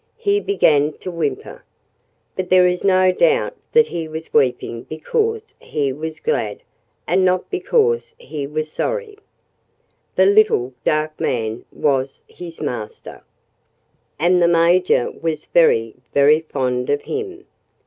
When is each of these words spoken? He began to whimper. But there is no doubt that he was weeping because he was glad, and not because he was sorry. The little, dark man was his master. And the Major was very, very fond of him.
He 0.17 0.39
began 0.39 0.93
to 0.93 1.11
whimper. 1.11 1.63
But 2.35 2.49
there 2.49 2.65
is 2.65 2.83
no 2.83 3.11
doubt 3.11 3.55
that 3.73 3.89
he 3.89 4.07
was 4.07 4.33
weeping 4.33 4.81
because 4.81 5.53
he 5.59 5.93
was 5.93 6.19
glad, 6.19 6.63
and 7.05 7.23
not 7.23 7.51
because 7.51 8.15
he 8.17 8.47
was 8.47 8.71
sorry. 8.71 9.19
The 10.15 10.25
little, 10.25 10.73
dark 10.83 11.19
man 11.19 11.65
was 11.71 12.23
his 12.27 12.59
master. 12.61 13.21
And 14.17 14.41
the 14.41 14.47
Major 14.47 15.11
was 15.11 15.45
very, 15.45 15.93
very 16.15 16.39
fond 16.39 16.89
of 16.89 17.03
him. 17.03 17.45